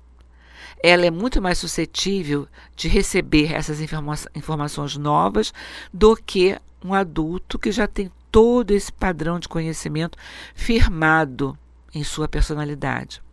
Ela 0.82 1.06
é 1.06 1.10
muito 1.10 1.40
mais 1.40 1.56
suscetível 1.56 2.46
de 2.76 2.86
receber 2.86 3.50
essas 3.54 3.80
informa 3.80 4.14
informações 4.34 4.98
novas 4.98 5.52
do 5.92 6.14
que 6.14 6.58
um 6.84 6.92
adulto 6.92 7.58
que 7.58 7.72
já 7.72 7.86
tem 7.86 8.12
todo 8.30 8.72
esse 8.72 8.92
padrão 8.92 9.38
de 9.38 9.48
conhecimento 9.48 10.18
firmado 10.54 11.58
em 11.94 12.04
sua 12.04 12.28
personalidade. 12.28 13.23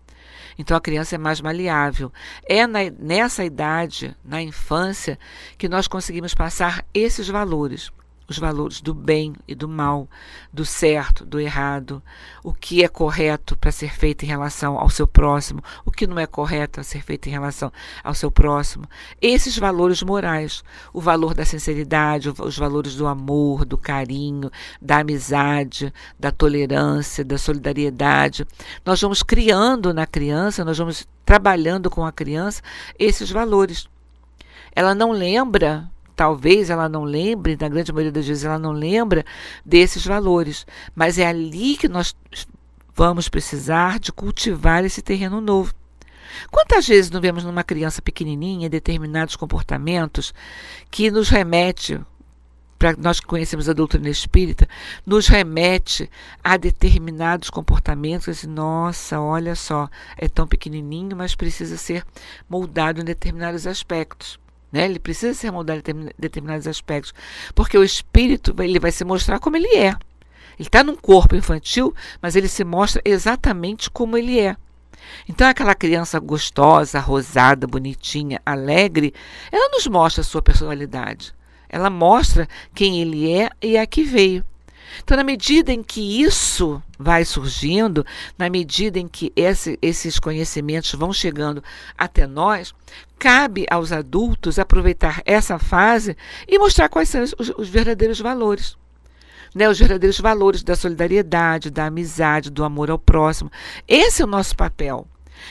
Então 0.58 0.75
a 0.75 0.81
criança 0.81 1.15
é 1.15 1.17
mais 1.17 1.41
maleável. 1.41 2.12
É 2.48 2.65
na, 2.67 2.79
nessa 3.00 3.43
idade, 3.43 4.15
na 4.24 4.41
infância, 4.41 5.17
que 5.58 5.70
nós 5.70 5.88
conseguimos 5.88 6.34
passar 6.34 6.86
esses 6.93 7.27
valores 7.27 7.91
os 8.31 8.39
valores 8.39 8.81
do 8.81 8.93
bem 8.93 9.35
e 9.47 9.53
do 9.53 9.67
mal, 9.67 10.07
do 10.51 10.65
certo, 10.65 11.25
do 11.25 11.39
errado, 11.39 12.01
o 12.43 12.53
que 12.53 12.83
é 12.83 12.88
correto 12.88 13.55
para 13.57 13.71
ser 13.71 13.93
feito 13.93 14.23
em 14.23 14.27
relação 14.27 14.79
ao 14.79 14.89
seu 14.89 15.05
próximo, 15.05 15.61
o 15.85 15.91
que 15.91 16.07
não 16.07 16.17
é 16.17 16.25
correto 16.25 16.79
a 16.79 16.83
ser 16.83 17.03
feito 17.03 17.27
em 17.27 17.31
relação 17.31 17.71
ao 18.03 18.15
seu 18.15 18.31
próximo. 18.31 18.85
Esses 19.21 19.57
valores 19.57 20.01
morais, 20.01 20.63
o 20.93 21.01
valor 21.01 21.33
da 21.33 21.45
sinceridade, 21.45 22.29
os 22.29 22.57
valores 22.57 22.95
do 22.95 23.05
amor, 23.05 23.65
do 23.65 23.77
carinho, 23.77 24.50
da 24.81 25.00
amizade, 25.00 25.93
da 26.17 26.31
tolerância, 26.31 27.23
da 27.23 27.38
solidariedade. 27.38 28.47
Nós 28.85 29.01
vamos 29.01 29.21
criando 29.21 29.93
na 29.93 30.07
criança, 30.07 30.63
nós 30.63 30.77
vamos 30.77 31.07
trabalhando 31.25 31.89
com 31.89 32.05
a 32.05 32.11
criança 32.11 32.61
esses 32.97 33.29
valores. 33.29 33.88
Ela 34.73 34.95
não 34.95 35.11
lembra 35.11 35.89
talvez 36.21 36.69
ela 36.69 36.87
não 36.87 37.03
lembre, 37.03 37.57
na 37.59 37.67
grande 37.67 37.91
maioria 37.91 38.11
das 38.11 38.27
vezes 38.27 38.43
ela 38.43 38.59
não 38.59 38.71
lembra 38.71 39.25
desses 39.65 40.05
valores, 40.05 40.67
mas 40.93 41.17
é 41.17 41.25
ali 41.25 41.75
que 41.75 41.87
nós 41.87 42.15
vamos 42.93 43.27
precisar 43.27 43.97
de 43.97 44.11
cultivar 44.11 44.85
esse 44.85 45.01
terreno 45.01 45.41
novo. 45.41 45.73
Quantas 46.51 46.87
vezes 46.87 47.09
não 47.09 47.19
vemos 47.19 47.43
numa 47.43 47.63
criança 47.63 48.03
pequenininha 48.03 48.69
determinados 48.69 49.35
comportamentos 49.35 50.31
que 50.91 51.09
nos 51.09 51.27
remete, 51.29 51.99
para 52.77 52.95
nós 52.95 53.19
que 53.19 53.25
conhecemos 53.25 53.67
a 53.67 53.73
doutrina 53.73 54.07
espírita, 54.07 54.69
nos 55.03 55.27
remete 55.27 56.07
a 56.43 56.55
determinados 56.55 57.49
comportamentos, 57.49 58.29
assim, 58.29 58.45
nossa, 58.45 59.19
olha 59.19 59.55
só, 59.55 59.89
é 60.15 60.29
tão 60.29 60.45
pequenininho, 60.45 61.17
mas 61.17 61.33
precisa 61.33 61.77
ser 61.77 62.05
moldado 62.47 63.01
em 63.01 63.03
determinados 63.03 63.65
aspectos. 63.65 64.39
Né? 64.71 64.85
Ele 64.85 64.99
precisa 64.99 65.33
ser 65.33 65.51
moldado 65.51 65.81
em 65.89 66.09
determinados 66.17 66.67
aspectos, 66.67 67.13
porque 67.53 67.77
o 67.77 67.83
espírito 67.83 68.55
ele 68.59 68.79
vai 68.79 68.91
se 68.91 69.03
mostrar 69.03 69.39
como 69.39 69.57
ele 69.57 69.75
é. 69.75 69.95
Ele 70.57 70.67
está 70.67 70.83
num 70.83 70.95
corpo 70.95 71.35
infantil, 71.35 71.93
mas 72.21 72.35
ele 72.35 72.47
se 72.47 72.63
mostra 72.63 73.01
exatamente 73.03 73.89
como 73.89 74.17
ele 74.17 74.39
é. 74.39 74.55
Então, 75.27 75.47
aquela 75.47 75.75
criança 75.75 76.19
gostosa, 76.19 76.99
rosada, 76.99 77.67
bonitinha, 77.67 78.41
alegre, 78.45 79.13
ela 79.51 79.69
nos 79.69 79.87
mostra 79.87 80.21
a 80.21 80.23
sua 80.23 80.41
personalidade. 80.41 81.33
Ela 81.67 81.89
mostra 81.89 82.47
quem 82.73 83.01
ele 83.01 83.31
é 83.31 83.49
e 83.61 83.77
a 83.77 83.85
que 83.85 84.03
veio. 84.03 84.45
Então, 85.03 85.15
na 85.15 85.23
medida 85.23 85.71
em 85.71 85.81
que 85.81 86.21
isso 86.21 86.81
vai 86.99 87.23
surgindo, 87.23 88.05
na 88.37 88.49
medida 88.49 88.99
em 88.99 89.07
que 89.07 89.31
esse, 89.35 89.79
esses 89.81 90.19
conhecimentos 90.19 90.91
vão 90.93 91.13
chegando 91.13 91.63
até 91.97 92.27
nós, 92.27 92.73
cabe 93.21 93.67
aos 93.69 93.91
adultos 93.91 94.57
aproveitar 94.57 95.21
essa 95.27 95.59
fase 95.59 96.17
e 96.47 96.57
mostrar 96.57 96.89
quais 96.89 97.07
são 97.07 97.21
os, 97.21 97.53
os 97.55 97.69
verdadeiros 97.69 98.19
valores. 98.19 98.75
Né, 99.53 99.69
os 99.69 99.77
verdadeiros 99.77 100.19
valores 100.19 100.63
da 100.63 100.75
solidariedade, 100.75 101.69
da 101.69 101.85
amizade, 101.85 102.49
do 102.49 102.63
amor 102.63 102.89
ao 102.89 102.97
próximo. 102.97 103.51
Esse 103.87 104.23
é 104.23 104.25
o 104.25 104.27
nosso 104.27 104.55
papel. 104.55 105.05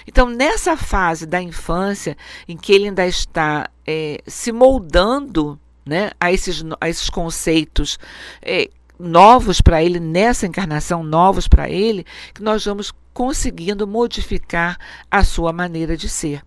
Então, 0.04 0.28
nessa 0.28 0.76
fase 0.76 1.26
da 1.26 1.40
infância, 1.40 2.16
em 2.48 2.56
que 2.56 2.72
ele 2.72 2.86
ainda 2.86 3.06
está 3.06 3.70
é, 3.86 4.20
se 4.26 4.50
moldando 4.50 5.60
né, 5.86 6.10
a, 6.18 6.32
esses, 6.32 6.64
a 6.80 6.88
esses 6.88 7.08
conceitos 7.08 8.00
é, 8.42 8.68
novos 8.98 9.60
para 9.60 9.80
ele, 9.80 10.00
nessa 10.00 10.46
encarnação, 10.46 11.04
novos 11.04 11.46
para 11.46 11.70
ele, 11.70 12.04
que 12.34 12.42
nós 12.42 12.64
vamos 12.64 12.92
conseguindo 13.14 13.86
modificar 13.86 14.76
a 15.08 15.22
sua 15.22 15.52
maneira 15.52 15.96
de 15.96 16.08
ser. 16.08 16.42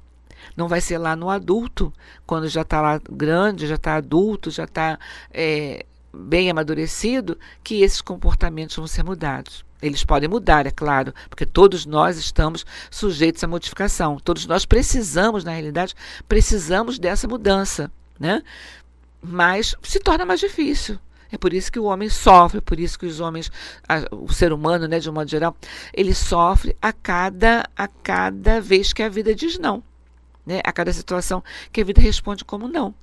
Não 0.55 0.67
vai 0.67 0.81
ser 0.81 0.97
lá 0.97 1.15
no 1.15 1.29
adulto, 1.29 1.93
quando 2.25 2.47
já 2.47 2.61
está 2.61 2.81
lá 2.81 2.99
grande, 3.09 3.67
já 3.67 3.75
está 3.75 3.95
adulto, 3.95 4.51
já 4.51 4.63
está 4.63 4.99
é, 5.31 5.85
bem 6.13 6.49
amadurecido, 6.49 7.37
que 7.63 7.81
esses 7.81 8.01
comportamentos 8.01 8.75
vão 8.75 8.87
ser 8.87 9.03
mudados. 9.03 9.65
Eles 9.81 10.05
podem 10.05 10.29
mudar, 10.29 10.65
é 10.65 10.71
claro, 10.71 11.13
porque 11.29 11.45
todos 11.45 11.85
nós 11.85 12.17
estamos 12.17 12.65
sujeitos 12.89 13.43
à 13.43 13.47
modificação. 13.47 14.17
Todos 14.17 14.45
nós 14.45 14.65
precisamos, 14.65 15.43
na 15.43 15.51
realidade, 15.51 15.93
precisamos 16.27 16.97
dessa 16.97 17.27
mudança, 17.27 17.91
né? 18.17 18.41
Mas 19.21 19.75
se 19.83 19.99
torna 19.99 20.25
mais 20.25 20.39
difícil. 20.39 20.97
É 21.33 21.37
por 21.37 21.51
isso 21.51 21.71
que 21.71 21.79
o 21.79 21.85
homem 21.85 22.09
sofre, 22.09 22.61
por 22.61 22.79
isso 22.79 22.97
que 22.97 23.07
os 23.07 23.19
homens, 23.19 23.51
a, 23.89 24.03
o 24.15 24.31
ser 24.31 24.53
humano, 24.53 24.87
né, 24.87 24.99
de 24.99 25.09
um 25.09 25.13
modo 25.13 25.29
geral, 25.29 25.55
ele 25.91 26.13
sofre 26.13 26.77
a 26.79 26.93
cada, 26.93 27.67
a 27.75 27.87
cada 27.87 28.61
vez 28.61 28.93
que 28.93 29.01
a 29.01 29.09
vida 29.09 29.33
diz 29.33 29.57
não. 29.57 29.83
Né? 30.45 30.61
A 30.63 30.71
cada 30.71 30.91
situação 30.91 31.43
que 31.71 31.81
a 31.81 31.85
vida 31.85 32.01
responde 32.01 32.43
como 32.43 32.67
não. 32.67 32.93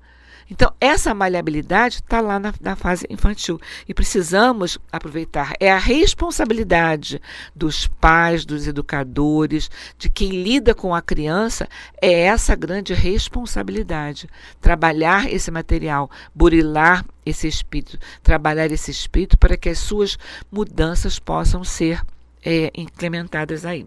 Então, 0.51 0.73
essa 0.81 1.15
maleabilidade 1.15 1.97
está 1.97 2.21
lá 2.21 2.41
na, 2.41 2.53
na, 2.61 2.75
fase 2.75 3.07
infantil 3.09 3.61
e 3.89 3.95
precisamos 3.95 4.79
aproveitar. 4.91 5.55
É 5.61 5.71
a 5.71 5.79
responsabilidade 5.79 7.23
dos 7.55 7.87
pais, 7.87 8.45
dos 8.45 8.67
educadores, 8.67 9.71
de 9.97 10.11
quem 10.11 10.43
lida 10.43 10.75
com 10.75 10.93
a 10.93 11.01
criança, 11.01 11.69
é 12.03 12.23
essa 12.23 12.57
grande 12.57 12.93
responsabilidade. 12.93 14.29
Trabalhar 14.61 15.33
esse 15.33 15.53
material, 15.53 16.11
burilar 16.35 17.07
esse 17.25 17.47
espírito, 17.47 17.97
trabalhar 18.21 18.73
esse 18.73 18.91
espírito 18.91 19.39
para 19.39 19.57
que 19.57 19.69
as 19.69 19.79
suas 19.79 20.19
mudanças 20.51 21.21
possam 21.21 21.63
ser 21.63 22.03
é, 22.45 22.73
implementadas 22.75 23.65
aí. 23.65 23.87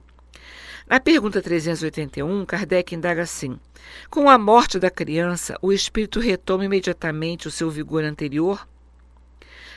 Na 0.89 0.99
pergunta 0.99 1.41
381, 1.41 2.45
Kardec 2.45 2.93
indaga 2.93 3.21
assim: 3.21 3.57
Com 4.09 4.29
a 4.29 4.37
morte 4.37 4.77
da 4.77 4.89
criança, 4.89 5.57
o 5.61 5.71
espírito 5.71 6.19
retoma 6.19 6.65
imediatamente 6.65 7.47
o 7.47 7.51
seu 7.51 7.71
vigor 7.71 8.03
anterior? 8.03 8.67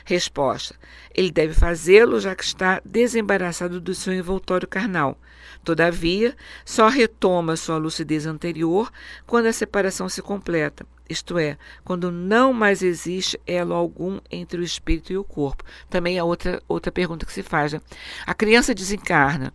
Resposta: 0.04 0.74
Ele 1.14 1.30
deve 1.30 1.54
fazê-lo, 1.54 2.20
já 2.20 2.34
que 2.34 2.44
está 2.44 2.80
desembaraçado 2.84 3.80
do 3.80 3.94
seu 3.94 4.12
envoltório 4.12 4.66
carnal. 4.66 5.18
Todavia, 5.64 6.36
só 6.64 6.88
retoma 6.88 7.56
sua 7.56 7.76
lucidez 7.76 8.26
anterior 8.26 8.90
quando 9.26 9.46
a 9.46 9.52
separação 9.52 10.08
se 10.08 10.22
completa, 10.22 10.86
isto 11.08 11.38
é, 11.38 11.56
quando 11.84 12.10
não 12.10 12.52
mais 12.52 12.82
existe 12.82 13.40
elo 13.46 13.74
algum 13.74 14.20
entre 14.30 14.60
o 14.60 14.64
espírito 14.64 15.12
e 15.12 15.18
o 15.18 15.24
corpo. 15.24 15.64
Também 15.88 16.18
é 16.18 16.22
outra, 16.22 16.62
outra 16.68 16.92
pergunta 16.92 17.26
que 17.26 17.32
se 17.32 17.42
faz. 17.42 17.72
Né? 17.72 17.80
A 18.26 18.34
criança 18.34 18.74
desencarna. 18.74 19.52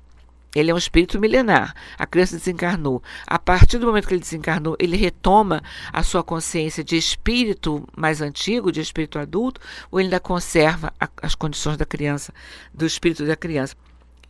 Ele 0.56 0.70
é 0.70 0.74
um 0.74 0.78
espírito 0.78 1.20
milenar. 1.20 1.74
A 1.98 2.06
criança 2.06 2.38
desencarnou. 2.38 3.02
A 3.26 3.40
partir 3.40 3.78
do 3.78 3.88
momento 3.88 4.08
que 4.08 4.14
ele 4.14 4.22
desencarnou, 4.22 4.76
ele 4.80 4.98
retoma 4.98 5.64
a 5.92 6.04
sua 6.04 6.24
consciência 6.24 6.84
de 6.84 6.98
espírito 6.98 7.88
mais 7.96 8.22
antigo, 8.22 8.72
de 8.72 8.82
espírito 8.82 9.18
adulto, 9.18 9.62
ou 9.90 10.00
ele 10.00 10.08
ainda 10.08 10.20
conserva 10.20 10.94
a, 11.00 11.08
as 11.22 11.36
condições 11.36 11.78
da 11.78 11.86
criança, 11.86 12.34
do 12.74 12.86
espírito 12.86 13.26
da 13.26 13.36
criança. 13.36 13.76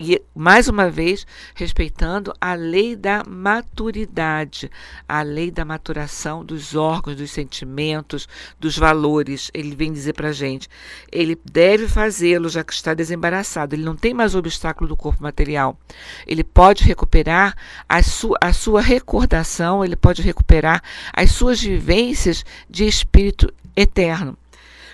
E, 0.04 0.20
mais 0.34 0.68
uma 0.68 0.90
vez, 0.90 1.28
respeitando 1.54 2.34
a 2.42 2.56
lei 2.56 2.96
da 2.96 3.24
maturidade, 3.24 4.72
a 5.08 5.22
lei 5.22 5.52
da 5.52 5.64
maturação 5.64 6.44
dos 6.44 6.76
órgãos, 6.76 7.16
dos 7.16 7.30
sentimentos, 7.30 8.28
dos 8.60 8.76
valores. 8.76 9.52
Ele 9.54 9.76
vem 9.76 9.94
dizer 9.94 10.14
para 10.14 10.32
gente: 10.32 10.68
ele 11.12 11.40
deve 11.46 11.88
fazê-lo 11.88 12.50
já 12.50 12.64
que 12.64 12.74
está 12.74 12.96
desembaraçado. 12.96 13.76
Ele 13.76 13.84
não 13.84 13.96
tem 13.96 14.12
mais 14.12 14.34
o 14.34 14.40
obstáculo 14.40 14.88
do 14.88 14.98
corpo 14.98 15.22
material. 15.22 15.78
Ele 16.26 16.44
pode 16.44 16.84
recuperar 16.84 17.56
a 17.88 18.02
sua, 18.02 18.38
a 18.42 18.52
sua 18.52 18.82
recordação, 18.82 19.86
ele 19.86 19.96
pode 19.96 20.24
recuperar 20.24 20.82
as 21.14 21.30
suas 21.32 21.62
vivências 21.62 22.44
de 22.68 22.88
espírito 22.88 23.54
eterno. 23.76 24.36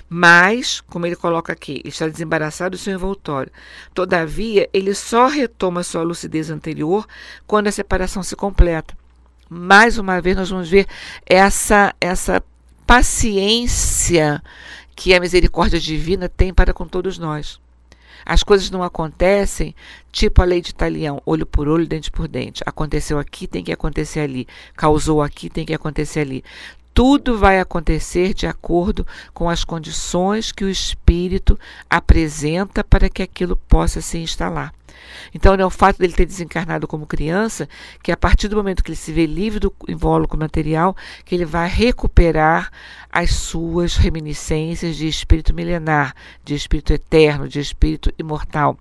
Mas, 0.09 0.79
como 0.81 1.05
ele 1.05 1.15
coloca 1.15 1.51
aqui, 1.51 1.81
está 1.83 2.07
desembaraçado 2.07 2.71
do 2.71 2.77
seu 2.77 2.93
envoltório. 2.93 3.51
Todavia, 3.93 4.69
ele 4.71 4.93
só 4.93 5.27
retoma 5.27 5.83
sua 5.83 6.03
lucidez 6.03 6.49
anterior 6.49 7.05
quando 7.45 7.67
a 7.67 7.71
separação 7.71 8.23
se 8.23 8.35
completa. 8.35 8.97
Mais 9.49 9.97
uma 9.97 10.21
vez, 10.21 10.35
nós 10.35 10.49
vamos 10.49 10.69
ver 10.69 10.87
essa, 11.25 11.93
essa 11.99 12.43
paciência 12.85 14.41
que 14.95 15.13
a 15.13 15.19
misericórdia 15.19 15.79
divina 15.79 16.29
tem 16.29 16.53
para 16.53 16.73
com 16.73 16.87
todos 16.87 17.17
nós. 17.17 17.59
As 18.25 18.43
coisas 18.43 18.69
não 18.69 18.83
acontecem 18.83 19.73
tipo 20.11 20.41
a 20.41 20.45
lei 20.45 20.59
de 20.59 20.71
Italião, 20.71 21.21
olho 21.25 21.45
por 21.45 21.67
olho, 21.67 21.87
dente 21.87 22.11
por 22.11 22.27
dente. 22.27 22.61
Aconteceu 22.65 23.17
aqui, 23.19 23.47
tem 23.47 23.63
que 23.63 23.71
acontecer 23.71 24.21
ali. 24.21 24.45
Causou 24.75 25.21
aqui, 25.21 25.49
tem 25.49 25.65
que 25.65 25.73
acontecer 25.73 26.21
ali. 26.21 26.43
Tudo 26.97 27.37
vai 27.37 27.59
acontecer 27.59 28.33
de 28.33 28.47
acordo 28.47 29.05
com 29.31 29.47
as 29.47 29.63
condições 29.63 30.51
que 30.51 30.65
o 30.65 30.69
espírito 30.69 31.59
apresenta 31.87 32.83
para 32.83 33.07
que 33.07 33.21
aquilo 33.21 33.55
possa 33.55 34.01
se 34.01 34.17
instalar. 34.17 34.73
Então, 35.31 35.53
é 35.53 35.63
o 35.63 35.69
fato 35.69 35.99
dele 35.99 36.13
ter 36.13 36.25
desencarnado 36.25 36.87
como 36.87 37.05
criança, 37.05 37.69
que 38.01 38.11
a 38.11 38.17
partir 38.17 38.47
do 38.47 38.55
momento 38.55 38.83
que 38.83 38.89
ele 38.89 38.95
se 38.95 39.13
vê 39.13 39.27
livre 39.27 39.59
do 39.59 39.71
invólucro 39.87 40.39
material, 40.39 40.97
que 41.23 41.35
ele 41.35 41.45
vai 41.45 41.69
recuperar 41.69 42.71
as 43.11 43.29
suas 43.29 43.95
reminiscências 43.95 44.95
de 44.95 45.07
espírito 45.07 45.53
milenar, 45.53 46.15
de 46.43 46.55
espírito 46.55 46.93
eterno, 46.93 47.47
de 47.47 47.59
espírito 47.59 48.11
imortal 48.17 48.75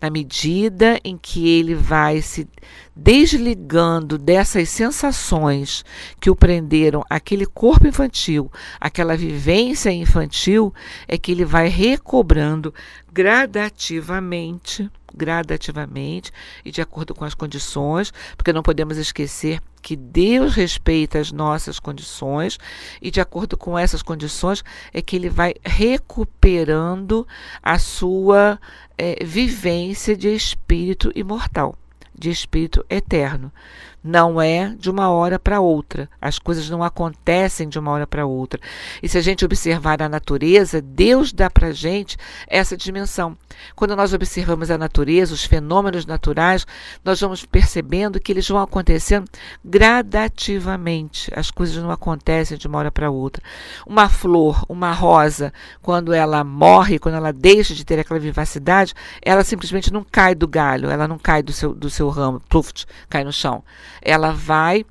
na 0.00 0.10
medida 0.10 1.00
em 1.04 1.16
que 1.16 1.48
ele 1.48 1.74
vai 1.74 2.20
se 2.20 2.48
desligando 2.94 4.16
dessas 4.18 4.68
sensações 4.68 5.84
que 6.20 6.30
o 6.30 6.36
prenderam 6.36 7.04
aquele 7.08 7.46
corpo 7.46 7.86
infantil, 7.86 8.50
aquela 8.80 9.16
vivência 9.16 9.90
infantil, 9.90 10.72
é 11.08 11.18
que 11.18 11.32
ele 11.32 11.44
vai 11.44 11.68
recobrando 11.68 12.74
gradativamente, 13.12 14.90
gradativamente 15.14 16.30
e 16.64 16.70
de 16.70 16.80
acordo 16.80 17.14
com 17.14 17.24
as 17.24 17.34
condições, 17.34 18.12
porque 18.36 18.52
não 18.52 18.62
podemos 18.62 18.98
esquecer 18.98 19.60
que 19.86 19.94
Deus 19.94 20.56
respeita 20.56 21.20
as 21.20 21.30
nossas 21.30 21.78
condições 21.78 22.58
e 23.00 23.08
de 23.08 23.20
acordo 23.20 23.56
com 23.56 23.78
essas 23.78 24.02
condições 24.02 24.64
é 24.92 25.00
que 25.00 25.14
ele 25.14 25.30
vai 25.30 25.54
recuperando 25.64 27.24
a 27.62 27.78
sua 27.78 28.58
é, 28.98 29.24
vivência 29.24 30.16
de 30.16 30.26
espírito 30.34 31.12
imortal. 31.14 31.78
de 32.18 32.30
espírito 32.30 32.84
eterno. 32.90 33.52
Não 34.02 34.40
é 34.40 34.72
de 34.78 34.88
uma 34.88 35.10
hora 35.10 35.38
para 35.38 35.60
outra. 35.60 36.08
As 36.20 36.38
coisas 36.38 36.70
não 36.70 36.82
acontecem 36.82 37.68
de 37.68 37.76
uma 37.78 37.90
hora 37.90 38.06
para 38.06 38.24
outra. 38.24 38.60
E 39.02 39.08
se 39.08 39.18
a 39.18 39.20
gente 39.20 39.44
observar 39.44 40.00
a 40.00 40.08
natureza, 40.08 40.80
Deus 40.80 41.32
dá 41.32 41.50
para 41.50 41.68
a 41.68 41.72
gente 41.72 42.16
essa 42.46 42.76
dimensão. 42.76 43.36
Quando 43.74 43.96
nós 43.96 44.12
observamos 44.12 44.70
a 44.70 44.78
natureza, 44.78 45.34
os 45.34 45.44
fenômenos 45.44 46.06
naturais, 46.06 46.66
nós 47.04 47.20
vamos 47.20 47.44
percebendo 47.44 48.20
que 48.20 48.30
eles 48.30 48.46
vão 48.46 48.60
acontecendo 48.60 49.28
gradativamente. 49.64 51.30
As 51.34 51.50
coisas 51.50 51.82
não 51.82 51.90
acontecem 51.90 52.56
de 52.56 52.68
uma 52.68 52.78
hora 52.78 52.92
para 52.92 53.10
outra. 53.10 53.42
Uma 53.84 54.08
flor, 54.08 54.64
uma 54.68 54.92
rosa, 54.92 55.52
quando 55.82 56.12
ela 56.12 56.44
morre, 56.44 56.98
quando 57.00 57.16
ela 57.16 57.32
deixa 57.32 57.74
de 57.74 57.84
ter 57.84 57.98
aquela 57.98 58.20
vivacidade, 58.20 58.94
ela 59.20 59.42
simplesmente 59.42 59.92
não 59.92 60.04
cai 60.04 60.34
do 60.34 60.46
galho, 60.46 60.90
ela 60.90 61.08
não 61.08 61.18
cai 61.18 61.42
do 61.42 61.52
seu, 61.52 61.74
do 61.74 61.90
seu 61.90 62.08
ramo, 62.08 62.40
pluft, 62.48 62.86
cai 63.08 63.24
no 63.24 63.32
chão 63.32 63.64
ela 64.02 64.32
vai 64.32 64.84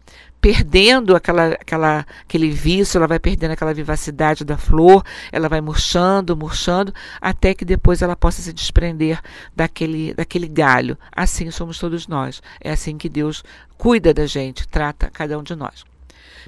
perdendo 0.45 1.15
aquela, 1.15 1.53
aquela, 1.53 2.05
aquele 2.21 2.51
vício, 2.51 2.99
ela 2.99 3.07
vai 3.07 3.17
perdendo 3.17 3.49
aquela 3.49 3.73
vivacidade 3.73 4.45
da 4.45 4.55
flor, 4.55 5.03
ela 5.31 5.49
vai 5.49 5.59
murchando, 5.59 6.37
murchando, 6.37 6.93
até 7.19 7.55
que 7.55 7.65
depois 7.65 8.03
ela 8.03 8.15
possa 8.15 8.43
se 8.43 8.53
desprender 8.53 9.19
daquele, 9.55 10.13
daquele 10.13 10.47
galho. 10.47 10.95
Assim 11.11 11.49
somos 11.49 11.79
todos 11.79 12.07
nós. 12.07 12.43
É 12.61 12.71
assim 12.71 12.95
que 12.95 13.09
Deus 13.09 13.43
cuida 13.75 14.13
da 14.13 14.27
gente, 14.27 14.67
trata 14.67 15.09
cada 15.09 15.35
um 15.39 15.41
de 15.41 15.55
nós. 15.55 15.83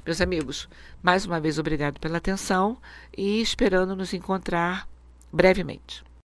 Meus 0.06 0.20
amigos, 0.20 0.68
mais 1.02 1.26
uma 1.26 1.40
vez 1.40 1.58
obrigado 1.58 1.98
pela 1.98 2.18
atenção 2.18 2.78
e 3.16 3.40
esperando 3.40 3.96
nos 3.96 4.14
encontrar 4.14 4.86
brevemente. 5.32 6.04